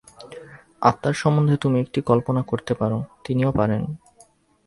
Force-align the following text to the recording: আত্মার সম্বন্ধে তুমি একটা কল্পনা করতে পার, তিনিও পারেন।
আত্মার 0.81 1.13
সম্বন্ধে 1.13 1.55
তুমি 1.57 1.77
একটা 1.79 1.99
কল্পনা 2.01 2.41
করতে 2.41 2.73
পার, 2.73 2.91
তিনিও 3.23 3.51
পারেন। 3.51 3.81